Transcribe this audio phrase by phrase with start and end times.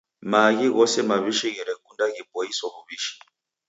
[0.31, 3.13] Maaghi ghose maw'ishi gherekunda ghiboiso w'uw'ishi.